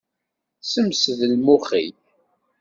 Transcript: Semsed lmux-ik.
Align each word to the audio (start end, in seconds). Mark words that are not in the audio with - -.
Semsed 0.73 1.19
lmux-ik. 1.31 1.95